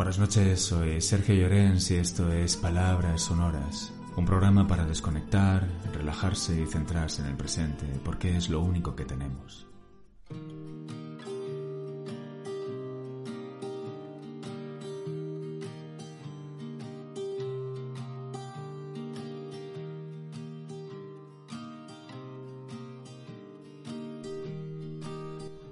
[0.00, 6.58] Buenas noches, soy Sergio Llorens y esto es Palabras Sonoras, un programa para desconectar, relajarse
[6.58, 9.66] y centrarse en el presente, porque es lo único que tenemos.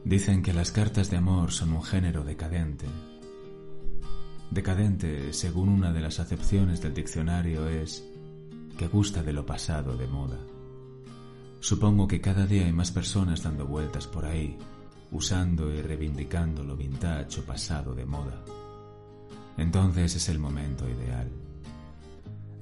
[0.05, 2.85] Dicen que las cartas de amor son un género decadente.
[4.51, 8.05] Decadente, según una de las acepciones del diccionario, es
[8.79, 10.39] que gusta de lo pasado de moda.
[11.61, 14.57] Supongo que cada día hay más personas dando vueltas por ahí,
[15.11, 18.43] usando y reivindicando lo vintage o pasado de moda.
[19.59, 21.29] Entonces es el momento ideal.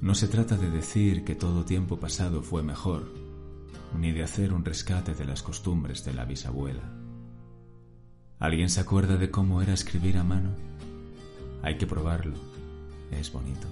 [0.00, 3.12] No se trata de decir que todo tiempo pasado fue mejor,
[3.96, 6.82] ni de hacer un rescate de las costumbres de la bisabuela.
[8.38, 10.50] ¿Alguien se acuerda de cómo era escribir a mano?
[11.66, 12.36] Hay que probarlo.
[13.10, 13.66] Es bonito.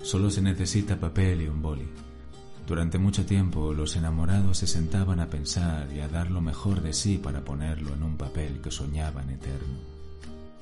[0.00, 1.88] Solo se necesita papel y un boli.
[2.68, 6.92] Durante mucho tiempo los enamorados se sentaban a pensar y a dar lo mejor de
[6.92, 9.76] sí para ponerlo en un papel que soñaban eterno.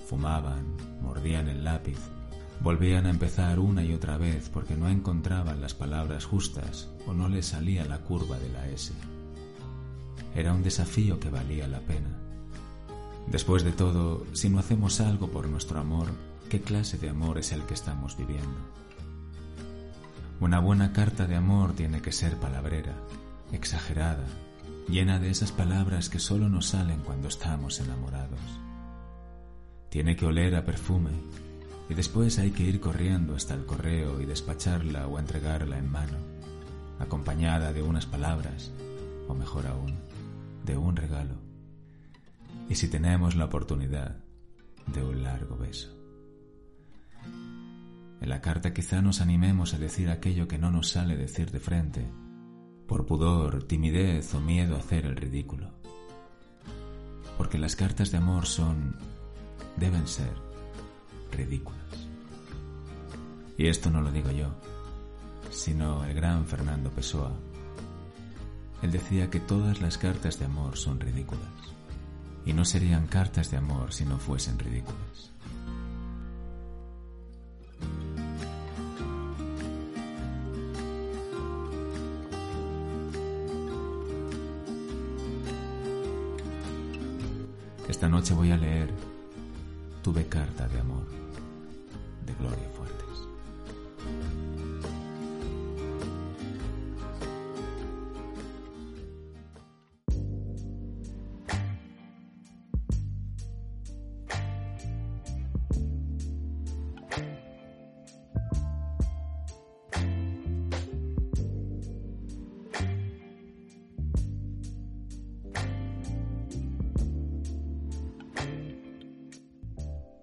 [0.06, 0.64] Fumaban,
[1.02, 1.98] mordían el lápiz,
[2.60, 7.28] volvían a empezar una y otra vez porque no encontraban las palabras justas o no
[7.28, 8.94] les salía la curva de la S.
[10.34, 12.21] Era un desafío que valía la pena.
[13.32, 16.08] Después de todo, si no hacemos algo por nuestro amor,
[16.50, 18.58] ¿qué clase de amor es el que estamos viviendo?
[20.38, 22.92] Una buena carta de amor tiene que ser palabrera,
[23.50, 24.26] exagerada,
[24.86, 28.38] llena de esas palabras que solo nos salen cuando estamos enamorados.
[29.88, 31.12] Tiene que oler a perfume
[31.88, 36.18] y después hay que ir corriendo hasta el correo y despacharla o entregarla en mano,
[36.98, 38.72] acompañada de unas palabras,
[39.26, 39.94] o mejor aún,
[40.66, 41.51] de un regalo
[42.68, 44.16] y si tenemos la oportunidad
[44.86, 45.90] de un largo beso.
[48.20, 51.60] En la carta quizá nos animemos a decir aquello que no nos sale decir de
[51.60, 52.08] frente,
[52.86, 55.70] por pudor, timidez o miedo a hacer el ridículo.
[57.36, 58.96] Porque las cartas de amor son,
[59.76, 60.32] deben ser,
[61.32, 61.80] ridículas.
[63.58, 64.54] Y esto no lo digo yo,
[65.50, 67.32] sino el gran Fernando Pessoa.
[68.82, 71.72] Él decía que todas las cartas de amor son ridículas
[72.44, 75.30] y no serían cartas de amor si no fuesen ridículas.
[87.88, 88.90] Esta noche voy a leer
[90.02, 91.06] Tuve carta de amor
[92.26, 92.92] de Gloria Fuerte.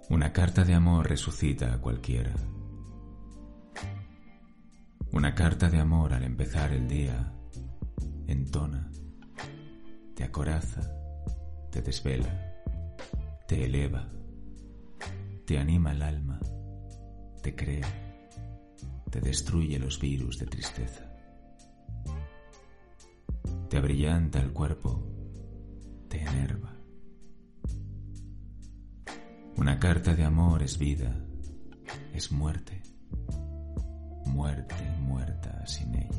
[0.09, 2.33] Una carta de amor resucita a cualquiera.
[5.11, 7.31] Una carta de amor al empezar el día
[8.25, 8.89] entona,
[10.15, 10.81] te acoraza,
[11.71, 12.55] te desvela,
[13.47, 14.09] te eleva,
[15.45, 16.39] te anima el alma,
[17.43, 17.87] te crea,
[19.11, 21.05] te destruye los virus de tristeza,
[23.69, 25.07] te abrillanta el cuerpo,
[26.09, 26.78] te enerva
[29.59, 31.13] una carta de amor es vida,
[32.13, 32.81] es muerte,
[34.25, 36.09] muerte muerta sin ella.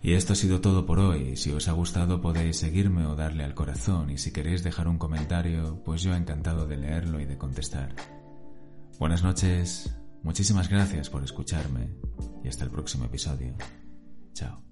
[0.00, 1.36] Y esto ha sido todo por hoy.
[1.36, 4.96] Si os ha gustado podéis seguirme o darle al corazón y si queréis dejar un
[4.96, 7.96] comentario, pues yo encantado de leerlo y de contestar.
[9.00, 9.92] Buenas noches,
[10.22, 12.07] muchísimas gracias por escucharme
[12.44, 13.54] y hasta el próximo episodio.
[14.32, 14.67] Chao.